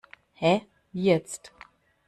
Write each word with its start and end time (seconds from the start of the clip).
Hä, 0.33 0.61
wie 0.95 1.03
jetzt? 1.03 1.51